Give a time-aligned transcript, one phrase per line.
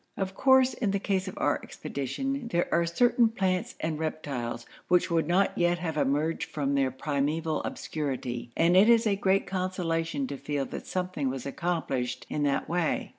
[0.17, 5.11] Of course, in the case of our expedition, there are certain plants and reptiles which
[5.11, 10.25] would not yet have emerged from their primeval obscurity, and it is a great consolation
[10.25, 13.09] to feel that something was accomplished in that way.